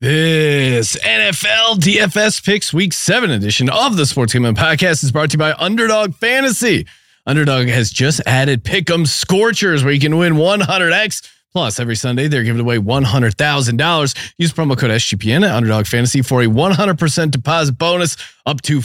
[0.00, 5.34] This NFL DFS Picks Week 7 edition of the Sports Gambling Podcast is brought to
[5.34, 6.86] you by Underdog Fantasy.
[7.26, 11.28] Underdog has just added Pick'em Scorchers where you can win 100x.
[11.50, 14.32] Plus, every Sunday, they're giving away $100,000.
[14.38, 18.80] Use promo code SGPN at Underdog Fantasy for a 100% deposit bonus up to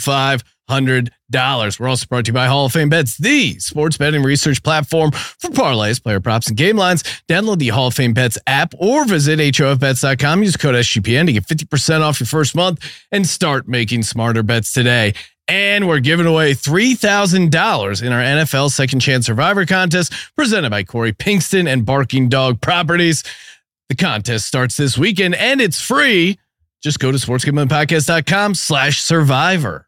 [0.68, 1.80] 500 dollars.
[1.80, 5.10] We're also brought to you by Hall of Fame Bets, the sports betting research platform
[5.10, 7.02] for parlays, player props, and game lines.
[7.28, 10.42] Download the Hall of Fame Bets app or visit HOFBets.com.
[10.42, 14.72] Use code SGPN to get 50% off your first month and start making smarter bets
[14.72, 15.14] today.
[15.46, 21.12] And we're giving away $3,000 in our NFL Second Chance Survivor contest presented by Corey
[21.12, 23.24] Pinkston and Barking Dog Properties.
[23.90, 26.38] The contest starts this weekend and it's free.
[26.82, 29.86] Just go to sportsgamblingpodcast.com slash survivor.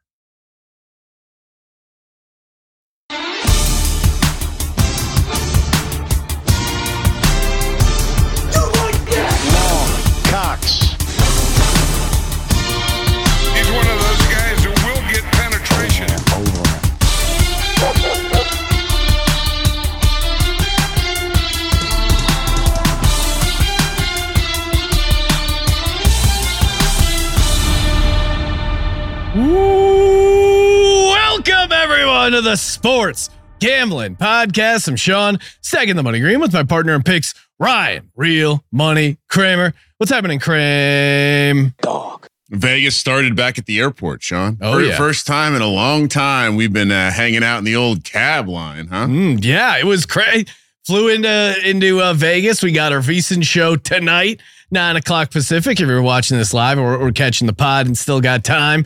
[32.27, 34.89] Everyone to the Sports Gambling Podcast.
[34.89, 39.75] I'm Sean, second the money green with my partner in picks, Ryan, real money Kramer.
[39.99, 41.73] What's happening, Kramer?
[41.83, 42.27] Dog.
[42.51, 44.59] Vegas started back at the airport, Sean.
[44.61, 44.97] Oh, For the yeah.
[44.97, 48.49] First time in a long time we've been uh, hanging out in the old cab
[48.49, 49.07] line, huh?
[49.07, 50.49] Mm, yeah, it was crazy.
[50.85, 52.61] Flew into into uh, Vegas.
[52.61, 54.41] We got our recent show tonight,
[54.73, 55.79] nine o'clock Pacific.
[55.79, 58.85] If you're watching this live or, or catching the pod and still got time,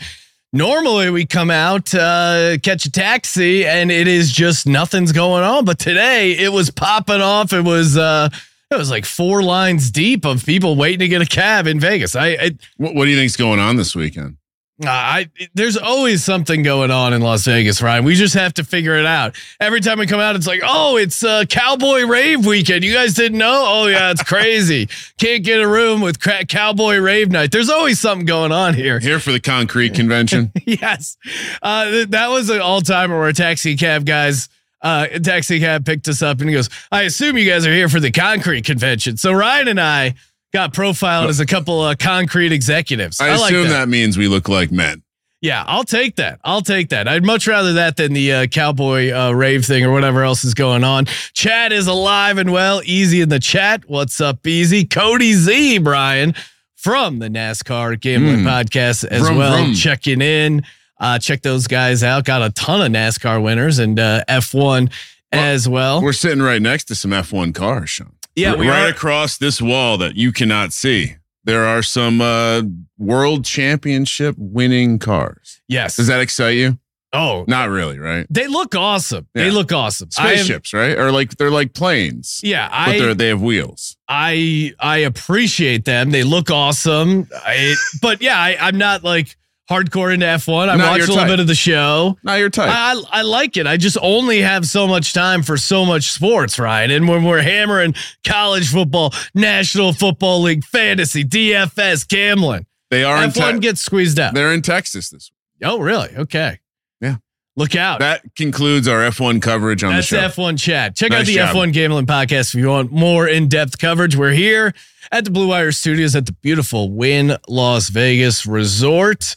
[0.52, 5.64] normally we come out, uh, catch a taxi, and it is just nothing's going on.
[5.64, 7.52] But today it was popping off.
[7.52, 8.28] It was uh,
[8.70, 12.14] it was like four lines deep of people waiting to get a cab in Vegas.
[12.14, 14.36] I, I What, what do you think's going on this weekend?
[14.82, 18.04] Uh, I there's always something going on in Las Vegas, Ryan.
[18.04, 19.36] We just have to figure it out.
[19.60, 22.84] Every time we come out, it's like, oh, it's uh, Cowboy Rave weekend.
[22.84, 23.64] You guys didn't know?
[23.66, 24.88] Oh yeah, it's crazy.
[25.18, 27.52] Can't get a room with cra- Cowboy Rave night.
[27.52, 28.98] There's always something going on here.
[28.98, 30.52] Here for the concrete convention.
[30.64, 31.16] yes,
[31.62, 34.48] uh, th- that was an all timer where a taxi cab guys.
[34.82, 37.72] Uh, a taxi cab picked us up and he goes, I assume you guys are
[37.72, 39.18] here for the concrete convention.
[39.18, 40.14] So Ryan and I
[40.52, 43.20] got profiled as a couple of concrete executives.
[43.20, 43.88] I, like assume that.
[43.88, 45.02] means we look like men.
[45.42, 46.38] Yeah, I'll take that.
[46.44, 47.08] I'll take that.
[47.08, 50.52] I'd much rather that than the uh, cowboy uh, rave thing or whatever else is
[50.52, 51.06] going on.
[51.32, 52.82] Chad is alive and well.
[52.84, 53.88] Easy in the chat.
[53.88, 54.84] What's up, Easy?
[54.84, 56.34] Cody Z, Brian
[56.76, 58.44] from the NASCAR Gambling Mm.
[58.44, 59.74] Podcast as Vroom, well, vroom.
[59.74, 60.62] checking in.
[60.98, 62.26] Uh, check those guys out.
[62.26, 64.92] Got a ton of NASCAR winners and uh, F1
[65.32, 66.02] as well.
[66.02, 68.12] We're sitting right next to some F1 cars, Sean.
[68.36, 68.88] Yeah, right are.
[68.88, 71.16] across this wall that you cannot see.
[71.44, 72.62] There are some uh,
[72.98, 75.60] world championship winning cars.
[75.68, 75.96] Yes.
[75.96, 76.78] Does that excite you?
[77.12, 78.24] oh, Not really, right?
[78.30, 79.26] they look awesome.
[79.34, 80.10] They look awesome.
[80.18, 80.96] I am- Spaceships, right?
[80.96, 83.96] Or like they're like planes, yeah, but I they're they have wheels.
[84.08, 86.10] I I appreciate them.
[86.12, 87.28] They look awesome.
[87.34, 89.36] I, but yeah, I, I'm not like
[89.70, 90.68] hardcore into F1.
[90.68, 92.18] I Not watched your a little bit of the show.
[92.24, 92.68] Now your type.
[92.70, 93.66] I, I like it.
[93.66, 96.90] I just only have so much time for so much sports, Ryan.
[96.90, 97.94] And when we're hammering
[98.26, 104.18] college football, National Football League, fantasy, DFS, gambling, they are in F1 Te- gets squeezed
[104.18, 104.34] out.
[104.34, 105.68] they're in Texas this week.
[105.70, 106.08] Oh, really?
[106.16, 106.58] Okay.
[107.00, 107.16] Yeah.
[107.56, 108.00] Look out.
[108.00, 110.22] That concludes our F1 coverage on That's the show.
[110.22, 110.96] That's F1 chat.
[110.96, 111.54] Check out the job.
[111.54, 114.16] F1 Gambling Podcast if you want more in depth coverage.
[114.16, 114.72] We're here
[115.12, 119.36] at the Blue Wire Studios at the beautiful Wynn Las Vegas Resort.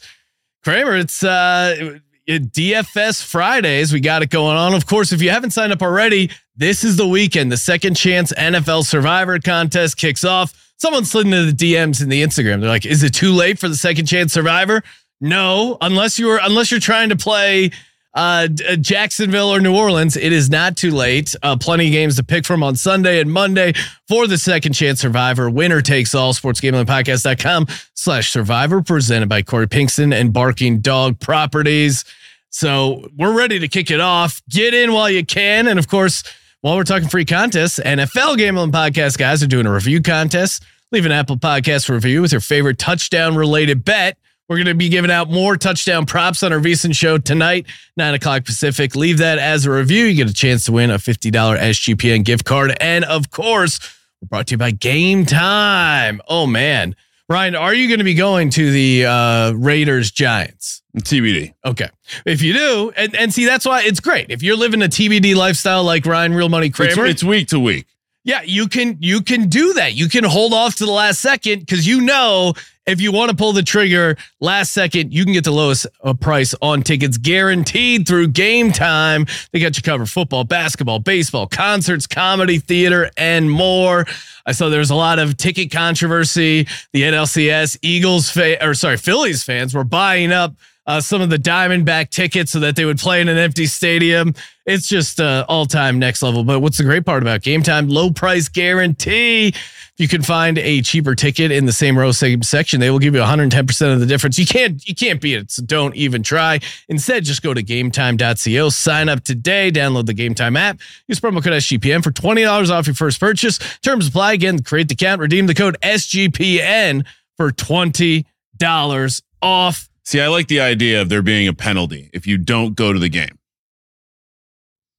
[0.64, 3.92] Kramer, it's uh, DFS Fridays.
[3.92, 4.72] We got it going on.
[4.72, 7.52] Of course, if you haven't signed up already, this is the weekend.
[7.52, 10.72] The Second Chance NFL Survivor Contest kicks off.
[10.78, 12.60] Someone slid into the DMs in the Instagram.
[12.60, 14.82] They're like, "Is it too late for the Second Chance Survivor?"
[15.20, 17.70] No, unless you're unless you're trying to play
[18.14, 21.34] uh, uh, Jacksonville or New Orleans, it is not too late.
[21.42, 23.72] Uh, plenty of games to pick from on Sunday and Monday
[24.08, 25.50] for the second chance survivor.
[25.50, 32.04] Winner takes all sportsgamblingpodcast.com slash survivor presented by Corey Pinkston and Barking Dog Properties.
[32.50, 34.40] So we're ready to kick it off.
[34.48, 35.66] Get in while you can.
[35.66, 36.22] And of course,
[36.60, 40.62] while we're talking free contests, NFL Gambling Podcast guys are doing a review contest.
[40.92, 44.16] Leave an Apple Podcast review with your favorite touchdown related bet.
[44.48, 48.12] We're going to be giving out more touchdown props on our recent show tonight, nine
[48.12, 48.94] o'clock Pacific.
[48.94, 50.04] Leave that as a review.
[50.04, 52.76] You get a chance to win a $50 SGPN gift card.
[52.78, 53.80] And of course,
[54.20, 56.20] we're brought to you by Game Time.
[56.28, 56.94] Oh, man.
[57.26, 60.82] Ryan, are you going to be going to the uh, Raiders Giants?
[60.94, 61.54] TBD.
[61.64, 61.88] Okay.
[62.26, 64.30] If you do, and, and see, that's why it's great.
[64.30, 67.58] If you're living a TBD lifestyle like Ryan Real Money It's, Kramer, it's week to
[67.58, 67.86] week.
[68.24, 69.92] Yeah, you can you can do that.
[69.94, 72.54] You can hold off to the last second because you know
[72.86, 76.14] if you want to pull the trigger last second, you can get the lowest uh,
[76.14, 79.26] price on tickets guaranteed through Game Time.
[79.52, 84.06] They got you covered: football, basketball, baseball, concerts, comedy, theater, and more.
[84.46, 86.68] I saw there was a lot of ticket controversy.
[86.92, 90.54] The NLCS Eagles fa- or sorry Phillies fans were buying up
[90.86, 94.34] uh, some of the Diamondback tickets so that they would play in an empty stadium.
[94.66, 96.44] It's just uh, all time next level.
[96.44, 97.88] But what's the great part about game time?
[97.88, 99.48] Low price guarantee.
[99.48, 102.98] If you can find a cheaper ticket in the same row, same section, they will
[102.98, 104.38] give you 110% of the difference.
[104.38, 105.50] You can't, you can't beat it.
[105.50, 106.60] So don't even try.
[106.88, 111.42] Instead, just go to gametime.co, sign up today, download the Game Time app, use promo
[111.42, 113.58] code SGPN for $20 off your first purchase.
[113.82, 117.06] Terms apply again, create the account, redeem the code SGPN
[117.36, 119.88] for $20 off.
[120.04, 122.98] See, I like the idea of there being a penalty if you don't go to
[122.98, 123.38] the game.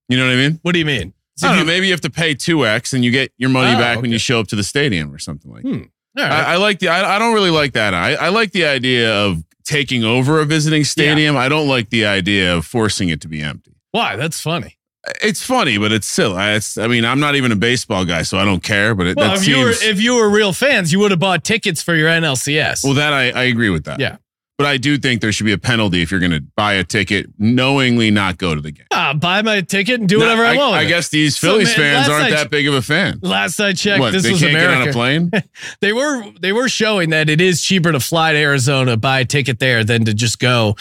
[0.09, 0.59] You know what I mean?
[0.61, 1.13] What do you mean?
[1.43, 3.75] I don't know, maybe you have to pay two X and you get your money
[3.75, 5.63] Oh, back when you show up to the stadium or something like.
[5.63, 5.69] that.
[5.69, 5.83] Hmm.
[6.17, 6.31] All right.
[6.31, 6.87] I, I like the.
[6.87, 7.93] I, I don't really like that.
[7.93, 11.35] I, I like the idea of taking over a visiting stadium.
[11.35, 13.75] I don't like the idea of forcing it to be empty.
[13.91, 14.15] Why?
[14.15, 14.77] That's funny.
[15.21, 16.37] It's funny, but it's silly.
[16.37, 18.95] I, it's, I mean, I'm not even a baseball guy, so I don't care.
[18.95, 21.19] But it, Well, that if you were if you were real fans, you would have
[21.19, 22.83] bought tickets for your NLCS.
[22.85, 22.93] well.
[22.93, 23.99] That I, I agree with that.
[23.99, 24.15] Yeah.
[24.57, 26.83] But I do think there should be a penalty if you're going to buy a
[26.83, 28.85] ticket knowingly not go to the game.
[28.91, 30.75] Ah, buy my ticket and do whatever No, I, want.
[30.75, 33.19] I guess these So, Phillies man, fans aren't that big of a fan.
[33.21, 34.11] Last I checked, What?
[34.13, 34.89] this they was can't get on America.
[34.89, 35.31] a plane.
[35.81, 39.25] They were they were showing that it is cheaper to fly to Arizona, buy a
[39.25, 40.75] ticket there, than to just go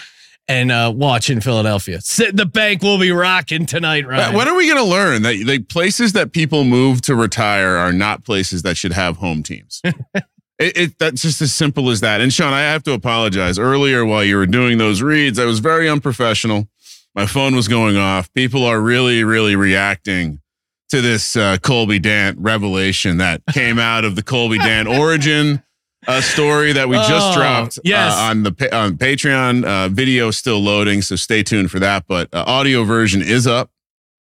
[0.47, 2.00] and uh, watch in Philadelphia.
[2.03, 4.35] Sit, the bank will be rocking tonight, right?
[4.35, 7.94] When are we going to learn that the places that people move to retire are
[7.94, 9.81] not places that should have home teams?
[10.59, 12.21] it, it that's just as simple as that.
[12.21, 13.59] And Sean, I have to apologize.
[13.59, 16.69] Earlier, while you were doing those reads, I was very unprofessional.
[17.15, 18.33] My phone was going off.
[18.35, 20.41] People are really, really reacting
[20.91, 25.62] to this uh, Colby Dant revelation that came out of the Colby Dant origin
[26.06, 28.12] uh, story that we just Oh, dropped yes.
[28.15, 29.65] uh, on the on Patreon.
[29.65, 32.05] Uh, video still loading, so stay tuned for that.
[32.07, 33.71] But uh, audio version is up.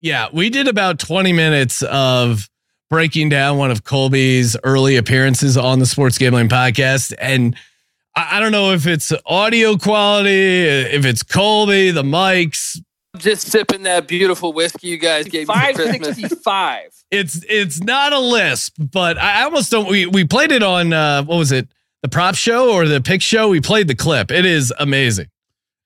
[0.01, 2.49] Yeah, we did about 20 minutes of
[2.93, 7.11] breaking down one of Colby's early appearances on the Sports Gambling Podcast.
[7.17, 7.55] And
[8.15, 10.29] I, I don't know if it's audio quality,
[10.61, 12.79] if it's Colby, the mics.
[13.17, 16.17] Just sipping that beautiful whiskey you guys gave me for Christmas.
[16.19, 16.89] 565.
[17.11, 19.87] It's it's not a lisp, but I I almost don't.
[19.87, 21.67] We we played it on uh, what was it?
[22.03, 23.49] The prop show or the pick show?
[23.49, 24.31] We played the clip.
[24.31, 25.27] It is amazing.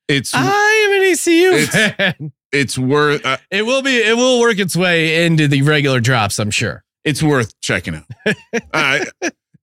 [0.08, 2.32] It's I am an ECU It's- fan.
[2.50, 3.96] it's worth uh, It will be.
[3.96, 6.38] It will work its way into the regular drops.
[6.38, 6.82] I'm sure.
[7.04, 8.36] It's worth checking out.
[8.72, 9.04] uh,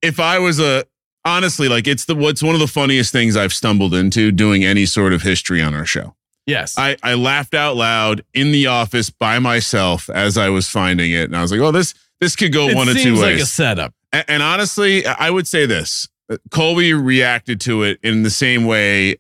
[0.02, 0.86] if I was a
[1.24, 4.86] honestly like it's the what's one of the funniest things I've stumbled into doing any
[4.86, 6.16] sort of history on our show.
[6.46, 6.78] Yes.
[6.78, 11.24] I, I laughed out loud in the office by myself as I was finding it,
[11.24, 13.44] and I was like, "Oh, this this could go it one of two like ways."
[13.44, 13.94] a setup.
[14.14, 16.08] and, and honestly, I would say this:
[16.52, 19.18] Colby reacted to it in the same way.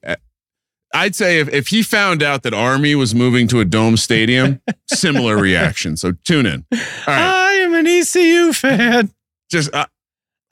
[0.95, 3.97] Uh, I'd say if, if he found out that Army was moving to a dome
[3.97, 5.97] stadium, similar reaction.
[5.97, 6.65] So tune in.
[6.71, 6.77] All
[7.07, 9.12] right, I am an ECU fan.
[9.51, 9.86] just uh,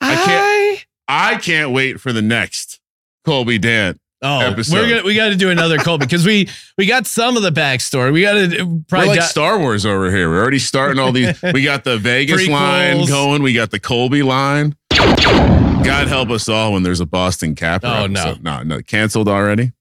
[0.00, 2.80] I can't- I can't wait for the next
[3.26, 4.00] Colby Dant.
[4.22, 4.74] Oh, episode.
[4.76, 6.48] we're gonna we got to do another Colby because we
[6.78, 8.10] we got some of the backstory.
[8.10, 10.30] We got to We're probably like di- Star Wars over here.
[10.30, 11.42] We're already starting all these.
[11.42, 13.42] We got the Vegas line going.
[13.42, 14.76] We got the Colby line.
[14.90, 17.86] God help us all when there's a Boston Capper.
[17.86, 18.20] Oh, no.
[18.22, 18.42] episode.
[18.42, 19.72] no, no, canceled already.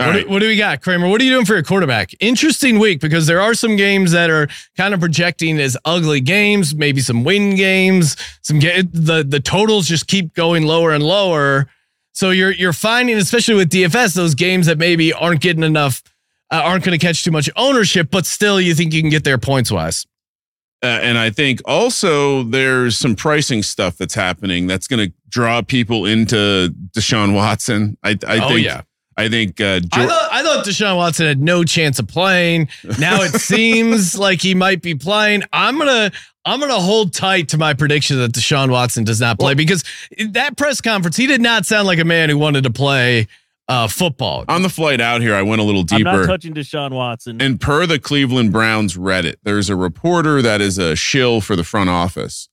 [0.00, 0.24] All What, right.
[0.26, 1.08] do, what do we got, Kramer?
[1.08, 2.10] What are you doing for your quarterback?
[2.18, 6.74] Interesting week because there are some games that are kind of projecting as ugly games,
[6.74, 8.16] maybe some win games.
[8.42, 11.68] Some ga- the the totals just keep going lower and lower.
[12.12, 16.02] So you're you're finding, especially with DFS, those games that maybe aren't getting enough,
[16.50, 19.22] uh, aren't going to catch too much ownership, but still you think you can get
[19.22, 20.06] there points wise.
[20.82, 25.62] Uh, and I think also there's some pricing stuff that's happening that's going to draw
[25.62, 27.96] people into Deshaun Watson.
[28.02, 28.66] I, I oh think.
[28.66, 28.82] yeah.
[29.16, 29.60] I think.
[29.60, 32.68] Uh, I thought I thought Deshaun Watson had no chance of playing.
[32.98, 35.42] Now it seems like he might be playing.
[35.52, 36.10] I'm gonna
[36.44, 39.84] I'm gonna hold tight to my prediction that Deshaun Watson does not play Well- because
[40.30, 43.28] that press conference he did not sound like a man who wanted to play
[43.66, 44.44] uh, football.
[44.48, 46.26] on the flight out here, I went a little I'm not deeper.
[46.26, 47.40] touching Deshaun Watson.
[47.40, 51.64] And per the Cleveland Browns Reddit, there's a reporter that is a shill for the
[51.64, 52.50] front office.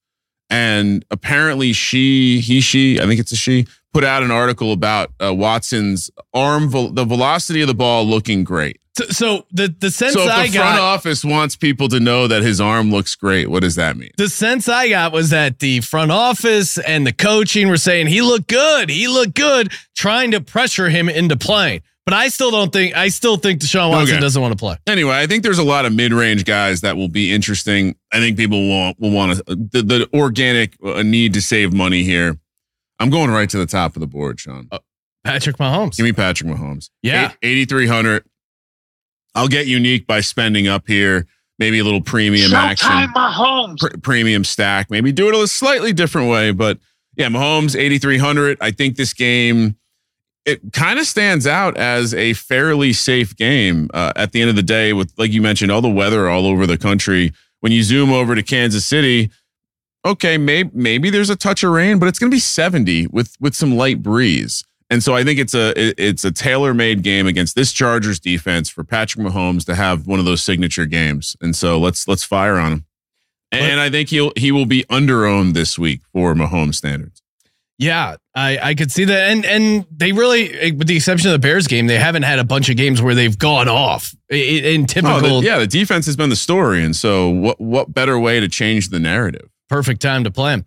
[0.52, 5.12] And apparently she, he, she, I think it's a she, put out an article about
[5.24, 8.78] uh, Watson's arm, vel- the velocity of the ball looking great.
[8.98, 10.24] So, so the the sense I got.
[10.26, 13.16] So if I the front got office wants people to know that his arm looks
[13.16, 14.12] great, what does that mean?
[14.18, 18.22] the sense I got was that the front office and the coaching were saying he
[18.22, 21.84] looked good, he looked good, trying to pressure him into playing.
[22.06, 24.22] But I still don't think I still think Deshaun Watson Okay.
[24.22, 24.76] doesn't want to play.
[24.88, 27.96] Anyway, I think there's a lot of mid-range guys that will be interesting.
[28.12, 32.04] I think people will will want to the, the organic uh, need to save money
[32.04, 32.38] here.
[33.00, 34.68] I'm going right to the top of the board, Sean.
[35.24, 35.98] Patrick Mahomes.
[35.98, 36.90] Give me Patrick Mahomes.
[37.04, 37.34] Yeah.
[37.44, 38.24] eighty three hundred.
[39.36, 41.28] I'll get unique by spending up here.
[41.60, 42.90] Maybe a little premium action.
[42.90, 43.78] Mahomes.
[43.80, 44.90] pr- premium stack.
[44.90, 46.80] Maybe do it a slightly different way, but
[47.16, 48.58] yeah, Mahomes 8300.
[48.60, 49.76] I think this game
[50.46, 54.56] it kind of stands out as a fairly safe game uh, at the end of
[54.56, 54.94] the day.
[54.94, 57.32] With like you mentioned, all the weather all over the country.
[57.60, 59.30] When you zoom over to Kansas City,
[60.06, 63.36] okay, maybe maybe there's a touch of rain, but it's going to be 70 with
[63.40, 64.64] with some light breeze.
[64.90, 68.20] And so I think it's a it- it's a tailor made game against this Chargers
[68.20, 71.38] defense for Patrick Mahomes to have one of those signature games.
[71.40, 72.86] And so let's let's fire on him.
[73.54, 77.21] And I think he'll he will be under owned this week for Mahomes standards.
[77.82, 81.34] Yeah, I, I could see that, and and they really, eh, with the exception of
[81.34, 84.84] the Bears game, they haven't had a bunch of games where they've gone off in
[84.84, 88.20] Oh, typical the- yeah, the defense has been the story, and so what what better
[88.20, 89.50] way to change the narrative?
[89.68, 90.66] perfect time to play him.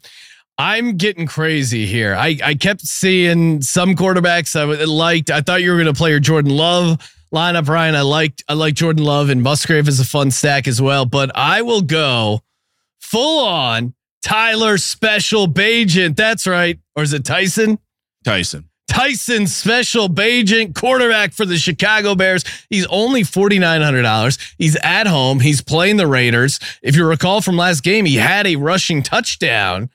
[0.58, 2.14] I'm getting crazy here.
[2.16, 5.30] I, I kept seeing some quarterbacks I liked.
[5.30, 6.98] I thought you were going to play your Jordan Love
[7.32, 7.94] lineup, Ryan.
[7.96, 11.06] I liked I like Jordan Love and Musgrave is a fun stack as well.
[11.06, 12.40] But I will go
[13.00, 13.94] full on
[14.24, 16.16] Tyler Special Bagent.
[16.16, 17.78] That's right, or is it Tyson?
[18.24, 18.70] Tyson.
[18.88, 22.42] Tyson Special Bagent, quarterback for the Chicago Bears.
[22.70, 24.54] He's only $4,900.
[24.56, 25.40] He's at home.
[25.40, 26.58] He's playing the Raiders.
[26.82, 29.90] If you recall from last game, he had a rushing touchdown.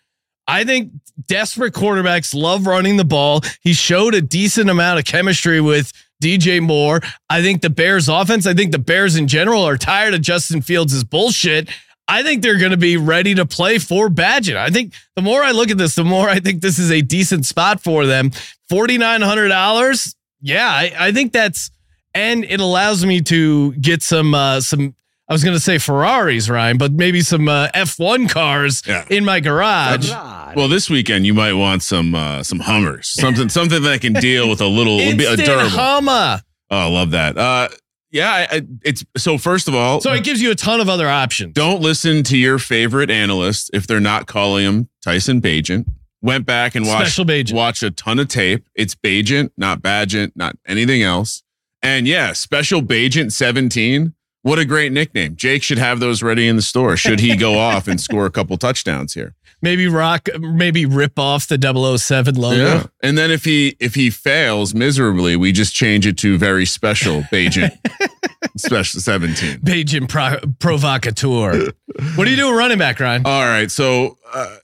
[0.48, 0.92] I think
[1.28, 3.42] desperate quarterbacks love running the ball.
[3.62, 7.02] He showed a decent amount of chemistry with DJ Moore.
[7.32, 10.62] I think the Bears offense, I think the Bears in general are tired of Justin
[10.62, 11.70] Fields' bullshit.
[12.10, 14.56] I think they're going to be ready to play for Bagent.
[14.58, 17.02] I think the more I look at this, the more I think this is a
[17.02, 18.32] decent spot for them.
[18.72, 20.16] $4,900.
[20.42, 21.70] Yeah, I, I think that's,
[22.14, 24.96] and it allows me to get some, uh, some,
[25.28, 29.06] I was going to say Ferraris, Ryan, but maybe some uh, F1 cars Yeah.
[29.10, 30.10] in my garage.
[30.56, 34.50] Well, this weekend you might want some uh, some Hummers, something something that can deal
[34.50, 35.70] with a little a bit- a durable.
[35.70, 36.42] Hummer.
[36.72, 37.38] oh, I love that.
[37.38, 37.70] Uh,
[38.12, 39.38] yeah, I, it's so.
[39.38, 41.54] First of all, So it gives you a ton of other options.
[41.54, 45.86] don't listen to your favorite analyst if they're not calling him Tyson Bagent.
[46.22, 47.18] Went back and watched
[47.54, 48.68] watch a ton of tape.
[48.76, 51.44] It's Bagent, not Badgent, not anything else.
[51.82, 54.14] And yeah, special Bagent 17.
[54.42, 55.36] What a great nickname.
[55.36, 56.98] Jake should have those ready in the store.
[56.98, 59.36] Should he go off and score a couple touchdowns here?
[59.62, 61.58] Maybe rock, maybe rip off the
[61.98, 62.90] 007 logo.
[63.04, 67.24] And then if he if he fails miserably, we just change it to very special
[67.24, 67.72] Bagent.
[68.58, 69.60] special 17.
[69.60, 71.72] Bagent pro- provocateur.
[72.16, 73.24] what are you doing running back, Ryan?
[73.26, 73.70] All right.
[73.70, 74.56] So uh,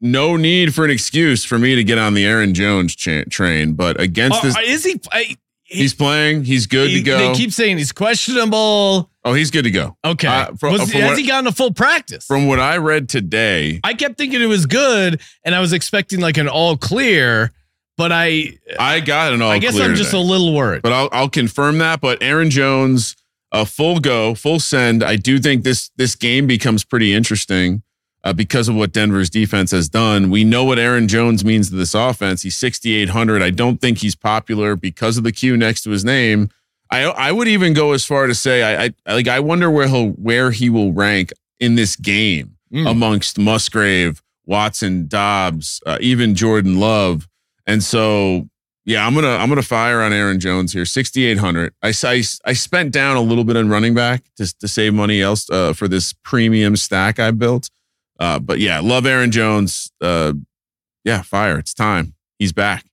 [0.00, 3.74] no need for an excuse for me to get on the Aaron Jones cha- train,
[3.74, 6.44] but against Oh, this, is he, I- he- he's playing.
[6.44, 7.18] He's good he- to go.
[7.18, 9.10] They keep saying he's questionable.
[9.24, 9.96] oh, he's good to go.
[10.04, 10.28] Okay.
[10.28, 12.24] Uh, from- Was- from has what- he gotten a full practice?
[12.26, 16.20] From what I read today, I kept thinking it was good, and I was expecting
[16.20, 17.52] like an all clear,
[17.96, 20.82] but I, I got an all I guess I'm just a little worried.
[20.82, 22.00] but I'll I'll confirm that.
[22.00, 23.16] But Aaron Jones,
[23.52, 25.02] a full go, full send.
[25.02, 27.82] I do think this this game becomes pretty interesting
[28.24, 30.30] uh, because of what Denver's defense has done.
[30.30, 32.42] We know what Aaron Jones means to this offense.
[32.42, 33.42] He's 6,800.
[33.42, 36.48] I don't think he's popular because of the Q next to his name.
[36.90, 39.86] I I would even go as far to say I, I like I wonder where
[39.88, 42.90] he'll where he will rank in this game Mm.
[42.90, 47.28] amongst Musgrave, Watson, Dobbs, uh, even Jordan Love.
[47.68, 48.48] And so
[48.84, 51.72] yeah, I'm gonna I'm gonna fire on Aaron Jones here, 6,800.
[51.82, 55.20] I, I I spent down a little bit on running back to to save money
[55.20, 57.70] else uh, for this premium stack I built.
[58.18, 59.90] Uh, but yeah, love Aaron Jones.
[60.00, 60.32] Uh,
[61.04, 61.58] yeah, fire.
[61.58, 62.14] It's time.
[62.38, 62.84] He's back.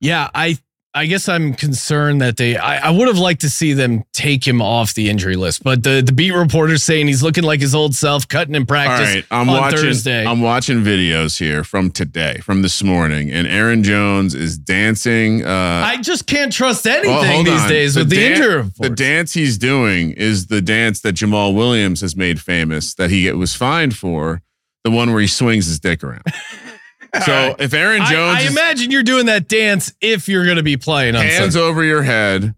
[0.00, 0.58] Yeah, I
[0.92, 4.46] I guess I'm concerned that they I, I would have liked to see them take
[4.46, 7.74] him off the injury list, but the the beat reporter's saying he's looking like his
[7.76, 9.78] old self, cutting in practice right, I'm on watching.
[9.78, 10.26] Thursday.
[10.26, 15.44] I'm watching videos here from today, from this morning, and Aaron Jones is dancing.
[15.44, 17.68] Uh, I just can't trust anything Well, these on.
[17.68, 22.00] days with the dan- injury The dance he's doing is the dance that Jamaal Williams
[22.00, 24.42] has made famous that he was fined for,
[24.84, 26.22] the one where he swings his dick around.
[27.24, 27.56] so right.
[27.58, 30.76] if Aaron Jones I is imagine you're doing that dance if you're going to be
[30.76, 31.66] playing on hands Sunday.
[31.66, 32.54] over your head,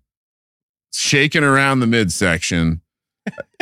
[0.92, 2.80] shaking around the midsection,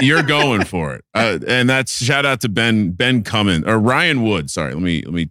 [0.01, 1.05] you're going for it.
[1.15, 4.51] Uh, and that's shout out to Ben Ben Cummins or Ryan Wood.
[4.51, 5.31] Sorry, let me let me.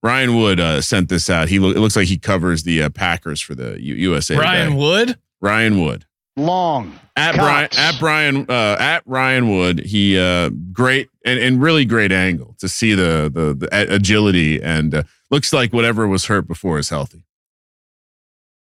[0.00, 1.48] Ryan Wood uh, sent this out.
[1.48, 4.36] He lo- it looks like he covers the uh, Packers for the U- USA.
[4.36, 4.78] Ryan Today.
[4.78, 5.18] Wood.
[5.40, 6.04] Ryan Wood.
[6.38, 6.98] Long.
[7.16, 7.44] at Cox.
[7.44, 9.80] Brian at Brian uh, at Ryan Wood.
[9.80, 14.94] He uh, great and, and really great angle to see the the, the agility and
[14.94, 17.24] uh, looks like whatever was hurt before is healthy.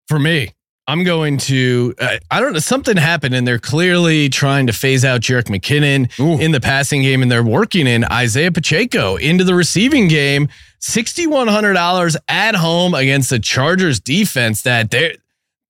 [0.08, 0.50] for me.
[0.86, 1.94] I'm going to.
[2.00, 2.58] Uh, I don't know.
[2.58, 6.40] Something happened, and they're clearly trying to phase out Jerick McKinnon Ooh.
[6.40, 10.48] in the passing game, and they're working in Isaiah Pacheco into the receiving game.
[10.80, 15.12] Sixty one hundred dollars at home against the Chargers defense that they're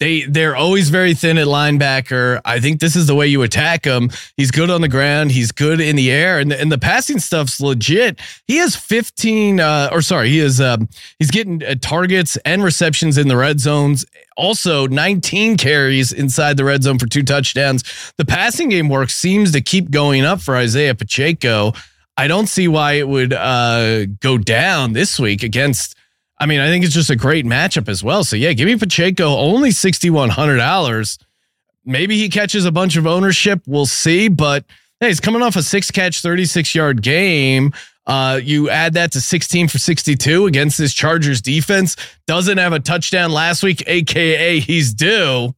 [0.01, 2.41] they they're always very thin at linebacker.
[2.45, 4.11] I think this is the way you attack him.
[4.37, 5.31] He's good on the ground.
[5.31, 8.19] He's good in the air, and the, and the passing stuff's legit.
[8.47, 10.89] He has 15, uh, or sorry, he is um,
[11.19, 14.07] he's getting uh, targets and receptions in the red zones.
[14.37, 17.85] Also, 19 carries inside the red zone for two touchdowns.
[18.17, 21.75] The passing game work seems to keep going up for Isaiah Pacheco.
[22.17, 25.95] I don't see why it would uh, go down this week against.
[26.41, 28.25] I mean, I think it's just a great matchup as well.
[28.25, 31.19] So yeah, give me Pacheco only sixty one hundred dollars.
[31.85, 33.61] Maybe he catches a bunch of ownership.
[33.67, 34.29] We'll see.
[34.29, 34.65] But
[35.01, 37.73] hey, he's coming off a six catch, thirty six yard game.
[38.07, 41.95] Uh, you add that to 16 for 62 against this Chargers defense.
[42.27, 45.55] Doesn't have a touchdown last week, aka he's due.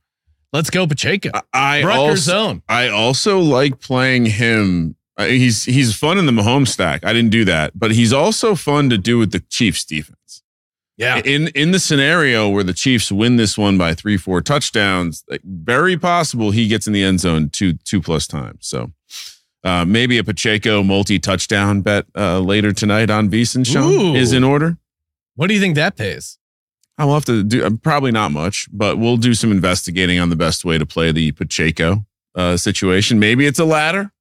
[0.53, 1.31] Let's go, Pacheco.
[1.55, 2.63] I Rutgers also, zone.
[2.69, 4.97] I also like playing him.
[5.17, 7.07] uh, He's he's fun in the Mahomes stack.
[7.07, 10.42] I didn't do that, but he's also fun to do with the Chiefs defense.
[11.03, 11.21] Yeah.
[11.25, 15.43] In in the scenario where the Chiefs win this one by three, four touchdowns, like
[15.43, 18.67] very possible he gets in the end zone two two plus times.
[18.67, 18.93] So
[19.65, 24.45] uh, maybe a Pacheco multi touchdown bet uh, later tonight on Beeson Sean is in
[24.45, 24.79] order.
[25.35, 26.39] What do you think that pays?
[26.99, 30.31] I will have to do uh, probably not much, but we'll do some investigating on
[30.31, 32.05] the best way to play the Pacheco
[32.37, 33.19] uh, situation.
[33.19, 34.13] Maybe it's a ladder.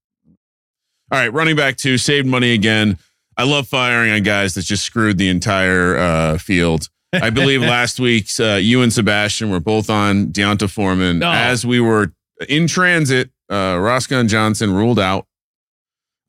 [1.12, 2.98] All right, running back two, saved money again.
[3.38, 6.88] I love firing on guys that just screwed the entire uh, field.
[7.14, 11.20] I believe last week's uh, you and Sebastian were both on D'Onta Foreman.
[11.20, 11.32] No.
[11.32, 12.14] As we were
[12.48, 15.28] in transit, uh, Roschon Johnson ruled out.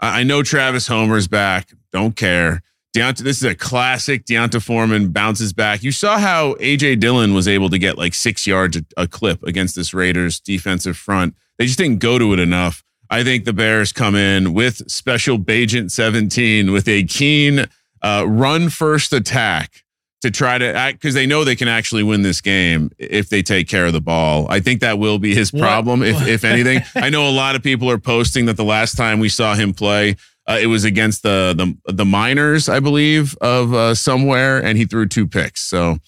[0.00, 1.70] I, I know Travis Homer's back.
[1.92, 2.62] Don't care.
[2.92, 4.26] D'Onta, this is a classic.
[4.26, 5.82] D'Onta Foreman bounces back.
[5.82, 9.42] You saw how AJ Dillon was able to get like six yards a, a clip
[9.44, 11.34] against this Raiders defensive front.
[11.58, 12.84] They just didn't go to it enough.
[13.12, 17.66] I think the Bears come in with special Bagent 17 with a keen
[18.00, 19.84] uh, run first attack
[20.22, 23.42] to try to act because they know they can actually win this game if they
[23.42, 24.46] take care of the ball.
[24.48, 26.80] I think that will be his What- problem, if, if anything.
[26.94, 29.74] I know a lot of people are posting that the last time we saw him
[29.74, 34.78] play, uh, it was against the the the miners, I believe, of uh, somewhere, and
[34.78, 35.60] he threw two picks.
[35.60, 35.98] So,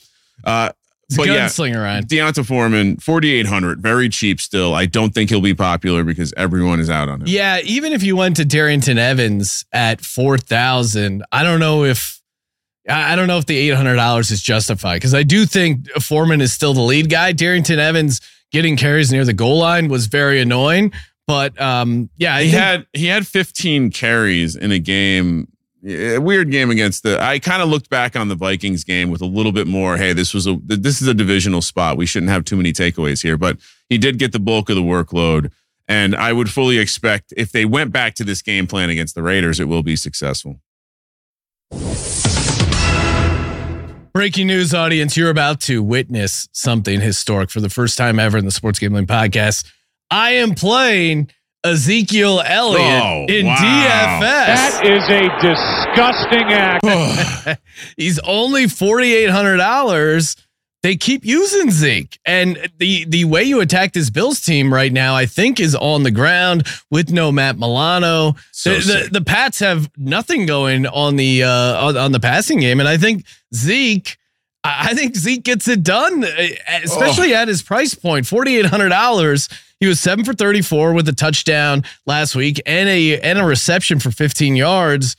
[0.42, 0.70] uh,
[1.14, 2.04] It's but yeah, gunslinger, Ryan.
[2.06, 4.74] D'Onta Foreman, forty eight hundred, very cheap still.
[4.74, 7.26] I don't think he'll be popular because everyone is out on him.
[7.28, 12.20] Yeah, even if you went to Darrynton Evans at four thousand, I don't know if
[12.88, 16.40] I don't know if the eight hundred dollars is justified because I do think Foreman
[16.40, 17.32] is still the lead guy.
[17.32, 18.20] Darrynton Evans
[18.52, 20.92] getting carries near the goal line was very annoying,
[21.26, 25.48] but um, yeah, I he think- had he had 15 carries in a game
[25.86, 29.20] a weird game against the i kind of looked back on the vikings game with
[29.20, 32.30] a little bit more hey this was a this is a divisional spot we shouldn't
[32.30, 35.50] have too many takeaways here but he did get the bulk of the workload
[35.86, 39.22] and i would fully expect if they went back to this game plan against the
[39.22, 40.58] raiders it will be successful
[44.14, 45.16] Breaking news, audience.
[45.16, 49.08] You're about to witness something historic for the first time ever in the Sports Gambling
[49.08, 49.68] Podcast.
[50.08, 51.32] I am playing
[51.64, 53.56] Ezekiel Elliott Oh, in wow.
[53.56, 54.20] DFS.
[54.20, 57.60] That is a disgusting act.
[57.96, 60.36] He's only $4,800.
[60.82, 62.18] They keep using Zeke.
[62.26, 66.02] And the, the way you attack this Bills team right now, I think, is on
[66.02, 68.34] the ground with no Matt Milano.
[68.52, 69.12] So the, the, sick.
[69.12, 72.80] the Pats have nothing going on the uh, on, on the passing game.
[72.80, 73.24] And I think
[73.54, 74.18] Zeke.
[74.62, 76.22] I I think Zeke gets it done,
[76.82, 79.48] especially at his price point, forty eight hundred dollars.
[79.80, 83.44] He was seven for thirty four with a touchdown last week and a and a
[83.44, 85.16] reception for fifteen yards.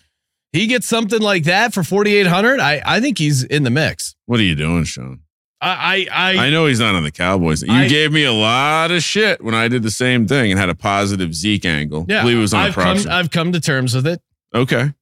[0.52, 2.60] He gets something like that for forty eight hundred.
[2.60, 4.16] I I think he's in the mix.
[4.26, 5.20] what are you doing sean
[5.62, 7.62] I I, I I know he's not on the Cowboys.
[7.64, 10.60] You I- gave me a lot of shit when I did the same thing and
[10.60, 12.06] had a positive Zeke angle.
[12.08, 14.22] yeah, I believe it was on I've a come, I've come to terms with it.
[14.54, 14.94] okay.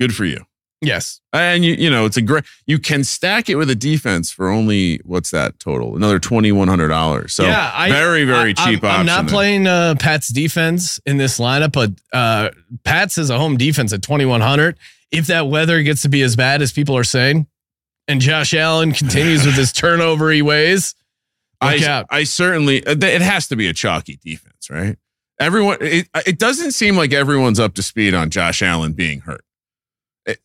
[0.00, 0.44] Good for you.
[0.86, 2.44] Yes, And you, you know, it's a great.
[2.66, 5.96] You can stack it with a defense for only what's that total?
[5.96, 7.32] Another twenty one hundred dollars.
[7.34, 9.00] So Yeah, I- very very I- cheap I'm, option.
[9.00, 9.32] I'm not there.
[9.34, 12.50] playing uh, Pat's defense in this lineup, but uh,
[12.84, 14.78] Pat's is a home defense at 2100.
[15.10, 17.46] If that weather gets to be as bad as people are saying,
[18.08, 20.94] and Josh Allen continues with his turnovery ways,
[21.62, 22.06] look I, out.
[22.10, 22.86] I certainly.
[22.86, 24.96] uh, It has to be a chalky defense, right?
[25.40, 25.78] Everyone.
[25.80, 29.42] It, it doesn't seem like everyone's up to speed on Josh Allen being hurt.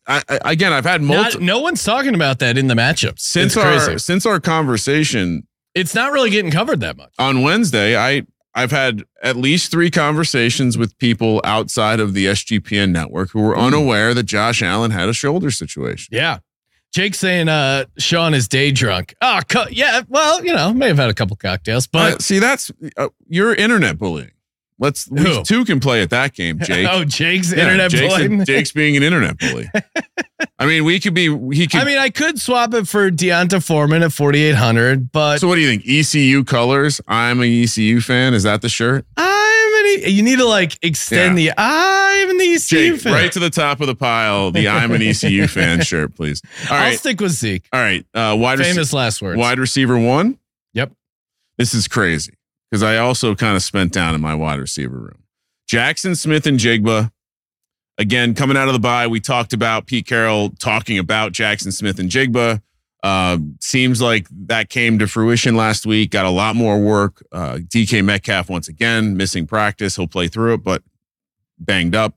[0.06, 3.20] I, I, again, I've had Not, multiple no one's talking about that in the matchups
[3.20, 7.12] since our since our conversation It's not really getting covered that much.
[7.18, 7.96] on Wednesday.
[7.96, 8.22] I
[8.54, 13.54] I've had at least three conversations with people outside of the SGPN network who were
[13.54, 13.60] Hmm.
[13.62, 16.08] unaware that Josh Allen had a shoulder situation.
[16.12, 16.38] Yeah.
[16.94, 19.14] Jake saying uh Sean is day drunk.
[19.22, 20.02] Oh, co- yeah.
[20.08, 23.54] Well, you know, may have had a couple cocktails, But but see, that's uh, you're
[23.54, 24.32] internet bullying.
[24.82, 26.88] Let's we two can play at that game, Jake.
[26.90, 28.44] oh, Jake's Yeah, internet Jake's, bullying.
[28.44, 29.70] Jake's being an internet bully.
[30.58, 31.28] I mean, we could be.
[31.54, 31.80] He could.
[31.80, 35.60] I mean, I could swap it for D'Onta Foreman at 4,800, but so what do
[35.60, 35.84] you think?
[35.86, 37.00] ECU colors.
[37.06, 38.34] I'm a ECU fan.
[38.34, 39.06] Is that the shirt?
[39.16, 39.24] I'm
[39.84, 42.58] an, E- you need to like extend the I'm an ECU
[42.92, 43.12] Jake, fan.
[43.12, 44.50] right to the top of the pile.
[44.50, 46.42] The I'm an ECU fan shirt, please.
[46.68, 47.68] All I'll stick with Zeke.
[47.72, 48.04] All right.
[48.12, 49.38] Uh, wide Famous last words.
[49.38, 50.38] wide receiver one.
[50.74, 50.90] Yep.
[51.56, 52.32] This is crazy
[52.72, 55.24] because I also kind of spent down in my wide receiver room.
[55.70, 57.12] Jaxon Smith-Njigba.
[57.98, 62.62] Again, coming out of the bye, we talked about Pete Carroll talking about Jaxon Smith-Njigba.
[63.02, 66.12] Uh, seems like that came to fruition last week.
[66.12, 67.22] Got a lot more work.
[67.30, 69.96] Uh, DK Metcalf once again missing practice.
[69.96, 70.82] He'll play through it, but
[71.58, 72.14] banged up.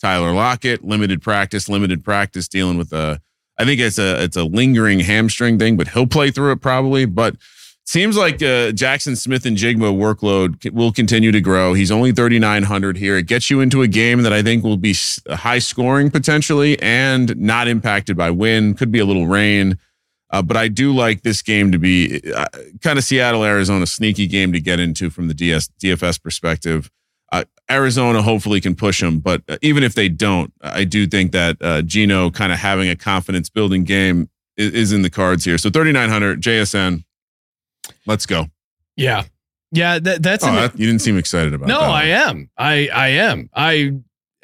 [0.00, 3.22] Tyler Lockett limited practice, limited practice dealing with a.
[3.56, 7.04] I think it's a it's a lingering hamstring thing, but he'll play through it probably.
[7.04, 7.36] But
[7.84, 11.74] seems like uh, Jaxon Smith-Njigba workload will continue to grow.
[11.74, 13.16] He's only 3,900 here.
[13.16, 14.94] It gets you into a game that I think will be
[15.28, 18.78] high scoring potentially and not impacted by wind.
[18.78, 19.78] Could be a little rain.
[20.30, 22.46] Uh, but I do like this game to be uh,
[22.80, 26.90] kind of Seattle, Arizona sneaky game to get into from the DS, DFS perspective.
[27.30, 31.32] Uh, Arizona hopefully can push them, but uh, even if they don't, I do think
[31.32, 35.44] that uh, Gino kind of having a confidence building game is, is in the cards
[35.44, 35.58] here.
[35.58, 37.04] So 3,900 JSN.
[38.06, 38.46] Let's go.
[38.96, 39.24] Yeah.
[39.70, 41.72] Yeah, that, that's Oh, an- that, you didn't seem excited about it.
[41.72, 41.90] No, that.
[41.90, 42.50] I am.
[42.58, 43.48] I I am.
[43.54, 43.92] I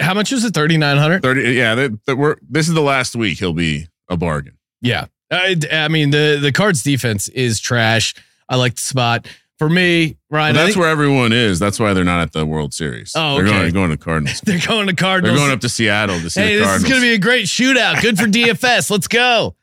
[0.01, 0.55] how much is it?
[0.55, 1.23] 3900?
[1.23, 4.57] 30 yeah, that, that we're this is the last week he'll be a bargain.
[4.81, 5.07] Yeah.
[5.31, 8.15] I, I mean the the Cards defense is trash.
[8.49, 9.27] I like the spot.
[9.59, 11.59] For me, Ryan, Well, that's think where everyone is.
[11.59, 13.13] That's why they're not at the World Series.
[13.17, 13.59] Oh, they're okay.
[13.59, 14.41] going, going to Cardinals.
[14.45, 15.37] they're going to Cardinals.
[15.37, 16.85] They're going up to Seattle to see hey, the this Cardinals.
[16.85, 18.01] is going to be a great shootout.
[18.01, 18.89] Good for DFS.
[18.89, 19.57] Let's go.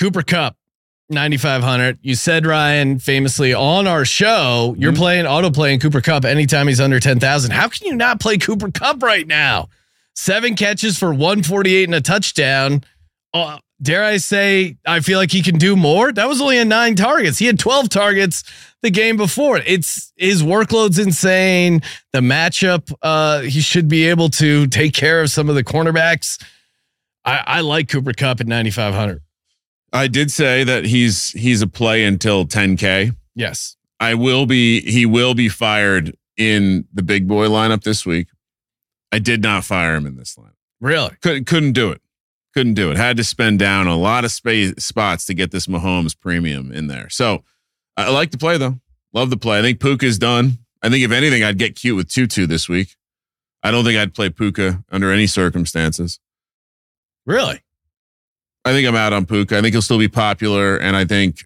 [0.00, 0.56] Cooper Kupp,
[1.14, 1.98] 9,500.
[2.02, 4.96] You said, Ryan, famously on our show, you're Mhm.
[4.96, 7.52] playing auto playing Cooper Kupp anytime he's under 10,000.
[7.52, 9.68] How can you not play Cooper Kupp right now?
[10.14, 12.84] Seven catches for 148 and a touchdown.
[13.32, 16.12] Uh, dare I say, I feel like he can do more.
[16.12, 17.38] That was only a nine targets.
[17.38, 18.44] He had 12 targets
[18.82, 19.58] the game before.
[19.66, 21.82] It's his workload's insane.
[22.12, 26.40] The matchup, uh, he should be able to take care of some of the cornerbacks.
[27.24, 29.22] I, I like Cooper Kupp at 9,500.
[29.94, 33.16] I did say that he's he's a play until 10K.
[33.34, 33.76] Yes.
[34.00, 38.26] I will be he will be fired in the big boy lineup this week.
[39.12, 40.56] I did not fire him in this lineup.
[40.80, 41.16] Really?
[41.22, 42.02] Couldn't couldn't do it.
[42.54, 42.96] Couldn't do it.
[42.96, 46.88] Had to spend down a lot of space spots to get this Mahomes premium in
[46.88, 47.08] there.
[47.08, 47.44] So
[47.96, 48.80] I like the play though.
[49.12, 49.60] Love the play.
[49.60, 50.58] I think Puka's done.
[50.82, 52.96] I think if anything, I'd get cute with Tutu this week.
[53.62, 56.18] I don't think I'd play Puka under any circumstances.
[57.24, 57.62] Really?
[58.64, 59.58] I think I'm out on Puka.
[59.58, 61.38] I think he'll still be popular, and I think,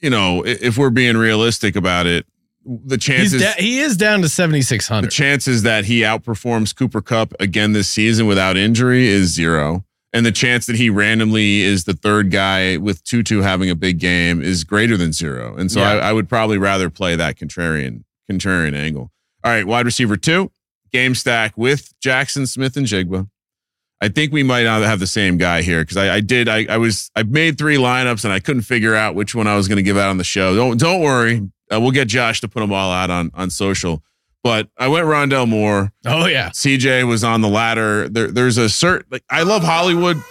[0.00, 2.26] you know, if we're being realistic about it,
[2.64, 7.32] the chances da- he is down to 7600 the chances that he outperforms Cooper Kupp
[7.40, 9.84] again this season without injury is zero.
[10.12, 13.98] And the chance that he randomly is the third guy with Tutu having a big
[13.98, 15.54] game is greater than zero.
[15.56, 15.92] And so Yeah.
[15.92, 19.10] I, I would probably rather play that contrarian contrarian angle.
[19.44, 20.50] All right, wide receiver two,
[20.92, 23.28] game stack with Jaxon Smith-Njigba.
[24.00, 26.48] I think we might not have the same guy here because I, I did.
[26.48, 29.56] I, I was I made three lineups and I couldn't figure out which one I
[29.56, 30.54] was going to give out on the show.
[30.54, 34.02] Don't don't worry, uh, we'll get Josh to put them all out on on social.
[34.44, 35.92] But I went Rondale Moore.
[36.06, 36.50] oh, yeah.
[36.50, 38.08] CJ was on the ladder.
[38.08, 39.02] There, there's a cert.
[39.10, 40.22] Like I love Hollywood.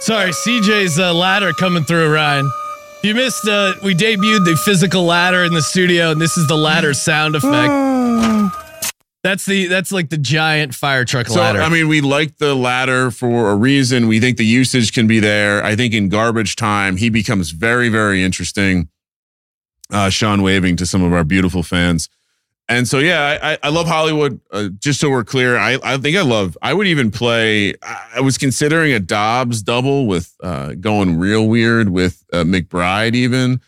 [0.00, 2.50] Sorry, CJ's uh, ladder coming through, Ryan.
[3.04, 6.56] You missed, uh, we debuted the physical ladder in the studio, and this is the
[6.56, 8.56] ladder sound effect.
[9.22, 11.60] That's the that's like the giant fire truck So ladder.
[11.60, 14.08] I mean, we like the ladder for a reason.
[14.08, 15.62] We think the usage can be there.
[15.62, 18.88] I think in garbage time, he becomes very, very interesting.
[19.92, 22.08] Uh, Sean waving to some of our beautiful fans.
[22.68, 24.40] And so, yeah, I, I- I love Hollywood.
[24.52, 26.56] Uh, just so we're clear, I, I think I love.
[26.62, 27.74] I would even play.
[27.82, 33.14] I I was considering a Dobbs double with uh, going real weird with uh, McBride.
[33.16, 33.60] Even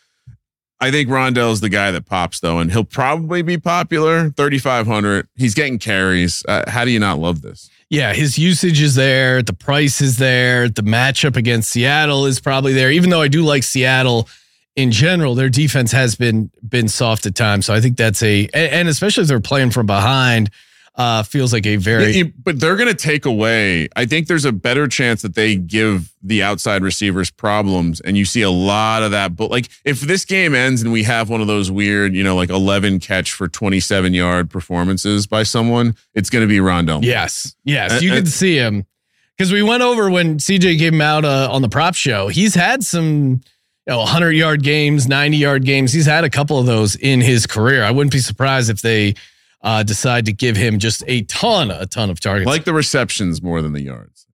[0.83, 4.31] I think Rondale's the guy that pops though, and he'll probably be popular.
[4.31, 5.29] Thirty five hundred.
[5.37, 6.45] He's getting carries.
[6.47, 7.71] Uh, how do you not love this?
[7.93, 12.73] yeah, his usage is there, the price is there, the matchup against Seattle is probably
[12.73, 12.91] there.
[12.91, 14.31] Even though I do like Seattle
[14.77, 17.67] in general, their defense has been been soft at times.
[17.67, 20.49] So I think that's a and and especially if they're playing from behind,
[20.95, 23.89] uh, feels like a very Yeah, but they're going to take away.
[23.97, 28.25] I think there's a better chance that they give the outside receivers problems, and you
[28.27, 29.35] see a lot of that.
[29.35, 32.37] But like, if this game ends and we have one of those weird, you know,
[32.37, 37.03] like 11 catch for 27 yard performances by someone, it's going to be Rondale.
[37.03, 38.85] Yes, yes, you can see him.
[39.39, 42.29] because we went over when CJ came out uh, on the prop show.
[42.29, 43.41] He's had some,
[43.87, 45.93] you know, 100 yard games, 90 yard games.
[45.95, 47.83] He's had a couple of those in his career.
[47.83, 49.15] I wouldn't be surprised if they
[49.63, 52.47] uh, decide to give him just a ton, a ton of targets.
[52.47, 54.27] like the receptions more than the yards.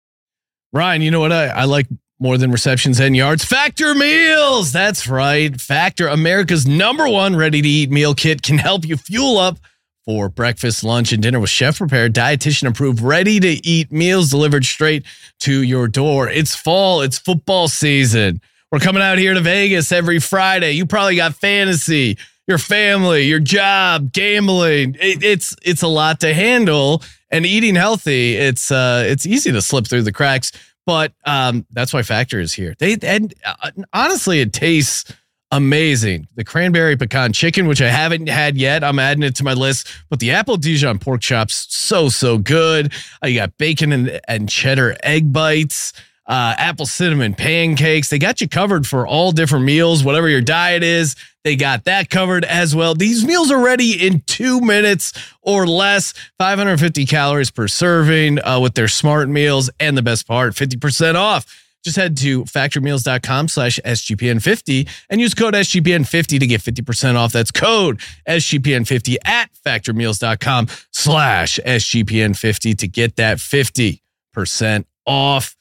[0.72, 1.86] Ryan, you know what I, I like
[2.18, 3.44] more than receptions and yards?
[3.44, 4.72] Factor meals.
[4.72, 5.58] That's right.
[5.60, 9.58] Factor, America's number one ready to eat meal kit, can help you fuel up
[10.04, 14.64] for breakfast, lunch, and dinner with chef prepared, dietitian approved, ready to eat meals delivered
[14.64, 15.04] straight
[15.40, 16.28] to your door.
[16.28, 18.40] It's fall, it's football season.
[18.70, 20.72] We're coming out here to Vegas every Friday.
[20.72, 24.96] You probably got fantasy, your family, your job, gambling.
[25.00, 27.02] It, it's it's a lot to handle.
[27.30, 30.52] And eating healthy, it's uh it's easy to slip through the cracks.
[30.86, 32.74] But um, that's why Factor is here.
[32.78, 35.12] They and uh, honestly, it tastes
[35.50, 36.28] amazing.
[36.36, 39.88] The cranberry pecan chicken, which I haven't had yet, I'm adding it to my list.
[40.08, 42.92] But the apple Dijon pork chops, so so good.
[43.20, 45.92] Uh, got bacon and, and cheddar egg bites.
[46.26, 48.08] Uh, apple cinnamon pancakes.
[48.08, 51.14] They got you covered for all different meals, whatever your diet is.
[51.44, 52.96] They got that covered as well.
[52.96, 55.12] These meals are ready in two minutes
[55.42, 56.12] or less.
[56.38, 59.70] 550 calories per serving uh, with their smart meals.
[59.78, 61.46] And the best part, 50% off.
[61.86, 67.32] Just head to factormeals.com slash SGPN50 and use code SGPN50 to get 50% off.
[67.32, 75.56] That's code SGPN50 at factormeals.com slash SGPN50 to get that 50% off.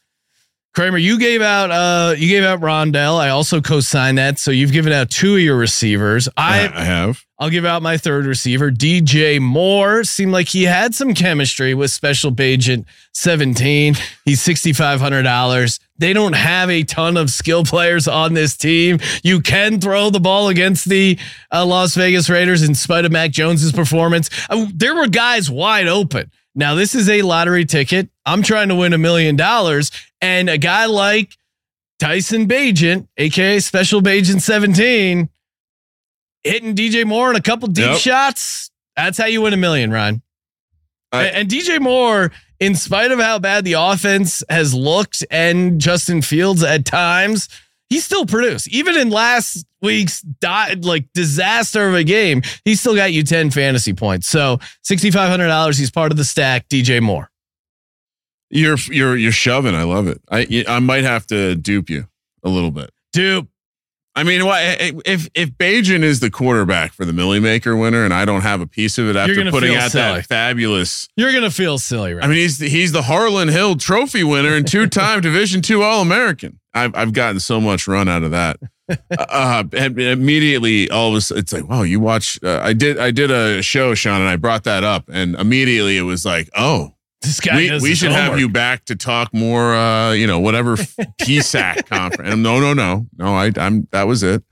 [0.75, 3.17] Kramer, you gave out uh you gave out Rondale.
[3.17, 4.37] I also co-signed that.
[4.39, 6.27] So you've given out two of your receivers.
[6.35, 7.23] I I have.
[7.39, 10.03] I'll give out my third receiver, DJ Moore.
[10.05, 13.95] Seemed like he had some chemistry with Special Agent 17.
[14.23, 15.79] He's $6,500.
[15.97, 18.99] They don't have a ton of skill players on this team.
[19.21, 21.19] You can throw the ball against the
[21.51, 24.29] uh, Las Vegas Raiders in spite of Mac Jones's performance.
[24.49, 26.31] Uh, there were guys wide open.
[26.55, 28.09] Now, this is a lottery ticket.
[28.25, 29.91] I'm trying to win a million dollars.
[30.21, 31.37] And a guy like
[31.99, 35.29] Tyson Bagent, aka Special Bagent 17,
[36.43, 37.97] hitting DJ Moore in a couple deep Yep.
[37.99, 38.71] shots.
[38.95, 40.21] That's how you win a million, Ryan.
[41.11, 46.61] And DJ Moore, in spite of how bad the offense has looked and Justin Fields
[46.63, 47.47] at times,
[47.89, 48.67] he still produced.
[48.69, 53.93] Even in last week's like disaster of a game, he still got you 10 fantasy
[53.93, 54.27] points.
[54.27, 54.57] So
[54.89, 57.29] $6,500, he's part of the stack, DJ Moore.
[58.51, 59.73] You're you're you're shoving.
[59.73, 60.21] I love it.
[60.29, 62.07] I I might have to dupe you
[62.43, 62.91] a little bit.
[63.11, 63.47] Dupe.
[64.17, 67.75] I mean, why eh, eh, if if Bagent is the quarterback for the Milly Maker
[67.75, 70.19] winner, and I don't have a piece of it after putting out silly.
[70.19, 71.09] that fabulous.
[71.17, 72.23] you're going to feel silly, right?
[72.23, 75.83] I mean, he's the, he's the Harlan Hill Trophy winner and two time Division two
[75.83, 76.59] All American.
[76.75, 78.57] I've I've gotten so much run out of that.
[79.17, 82.37] uh, and immediately, all of a sudden, it's like, wow, you watch.
[82.43, 85.97] Uh, I did I did a show, Sean, and I brought that up, and immediately
[85.97, 89.73] it was like, oh, this guy we, we should have you back to talk more
[89.73, 94.21] uh you know whatever PSAC conference and no no no no I I'm that was
[94.21, 94.43] it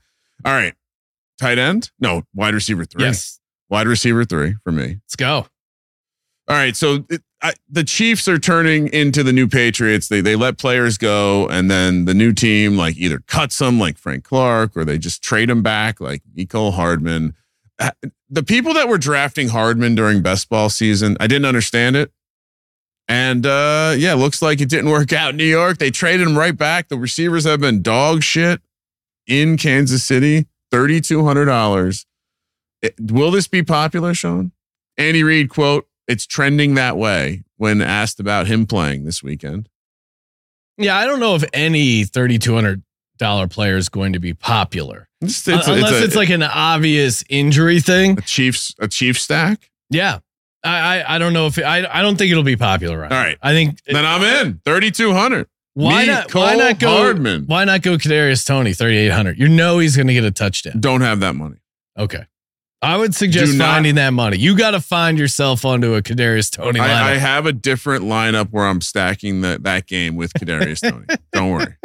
[0.44, 0.74] all right
[1.38, 5.36] tight end no wide receiver three Yes, wide receiver three for me let's go.
[5.36, 5.46] all
[6.48, 10.58] right so it, I, the Chiefs are turning into the new Patriots they they let
[10.58, 14.84] players go and then the new team like either cuts them like Frank Clark or
[14.84, 17.34] they just trade them back like Mecole Hardman
[17.78, 17.90] Uh,
[18.30, 22.12] the people that were drafting Hardman during best ball season I didn't understand it
[23.08, 25.78] and uh, yeah, looks like it didn't work out in New York.
[25.78, 26.88] They traded him right back.
[26.88, 28.62] The receivers have been dog shit
[29.26, 30.46] in Kansas City.
[30.70, 32.06] Thirty-two hundred dollars.
[32.98, 34.52] Will this be popular, Sean?
[34.96, 39.68] Andy Reid quote: "It's trending that way." When asked about him playing this weekend,
[40.76, 45.08] Yeah, I don't know if any $3,200 player is going to be popular.
[45.20, 48.18] it's, Uh, unless a- it's like an obvious injury thing.
[48.18, 49.70] a Chiefs a Chief stack.
[49.90, 50.18] Yeah.
[50.64, 52.98] I, I I don't know if it, I I don't think it'll be popular.
[52.98, 53.12] Ryan.
[53.12, 53.38] All right.
[53.42, 55.46] I think Then I'm in thirty-two hundred.
[55.74, 57.44] why Me, not why not go Hardman.
[57.46, 59.38] why not go Kadarius Toney thirty eight hundred?
[59.38, 60.80] You know he's going to get a touchdown.
[60.80, 61.56] Don't have that money.
[61.98, 62.24] Okay.
[62.84, 64.36] I would suggest not- finding that money.
[64.38, 66.80] You got to find yourself onto a Kadarius Toney.
[66.80, 71.06] I, I have a different lineup where I'm stacking that that game with Kadarius Toney.
[71.32, 71.76] Don't worry.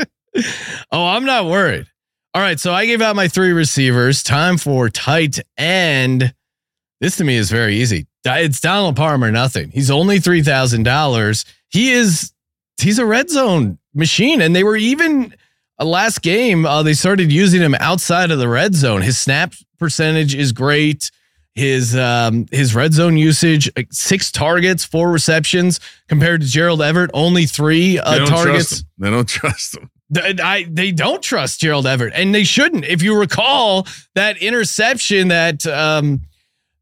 [0.91, 1.87] oh, I'm not worried.
[2.33, 4.21] All right, so I gave out my three receivers.
[4.21, 6.33] Time for tight end.
[7.01, 8.05] This to me is very easy.
[8.25, 9.71] It's Donald Parham, nothing.
[9.71, 11.45] He's only three thousand dollars.
[11.69, 12.33] He is
[12.79, 15.33] he's a red zone machine, and they were even
[15.85, 16.65] last game.
[16.65, 19.01] Uh, they started using him outside of the red zone.
[19.01, 21.11] His snap percentage is great.
[21.55, 27.45] His um, his red zone usage six targets, four receptions compared to Gerald Everett, only
[27.45, 28.83] three uh, don't targets.
[28.97, 29.89] They don't trust him.
[30.15, 32.85] I they don't trust Gerald Everett, and they shouldn't.
[32.85, 36.21] If you recall that interception that um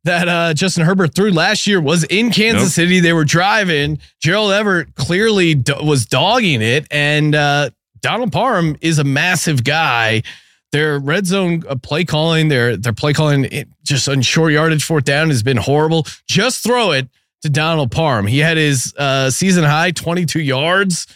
[0.04, 2.72] that uh, Justin Herbert threw last year was in Kansas Nope.
[2.72, 3.00] City.
[3.00, 4.00] They were driving.
[4.22, 7.70] Gerald Everett clearly do- was dogging it, and uh,
[8.02, 10.24] Donald Parham is a massive guy.
[10.72, 15.06] Their red zone uh, play calling, their their play calling just on short yardage fourth
[15.06, 16.06] down has been horrible.
[16.28, 17.08] Just throw it
[17.42, 18.28] to Donald Parham.
[18.28, 21.08] He had his uh, season high 22 yards.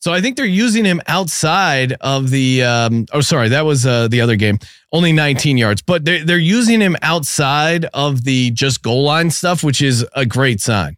[0.00, 2.62] So I think they're using him outside of the.
[2.62, 4.58] Um, oh, sorry, that was uh, the other game.
[4.92, 9.64] Only 19 yards, but they're they're using him outside of the just goal line stuff,
[9.64, 10.96] which is a great sign.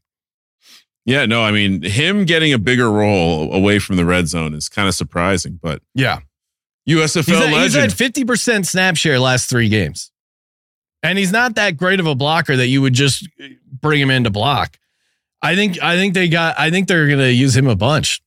[1.07, 4.69] Yeah, no, I mean, him getting a bigger role away from the red zone is
[4.69, 6.19] kind of surprising, but Yeah,
[6.89, 10.11] USFL he's, had, he's had 50 percent snap share last three games,
[11.03, 13.27] and he's not that great of a blocker that you would just
[13.81, 14.79] bring him in to block.
[15.41, 16.59] I think I think they got.
[16.59, 18.21] I think they're going to use him a bunch.